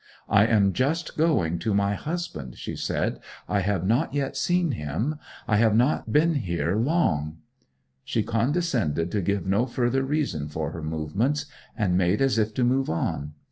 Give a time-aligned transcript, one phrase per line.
[0.29, 3.19] 'I am just going to my husband,' she said.
[3.47, 5.19] 'I have not yet seen him.
[5.47, 7.37] I have not been here long.'
[8.03, 11.45] She condescended to give no further reason for her movements,
[11.77, 13.33] and made as if to move on.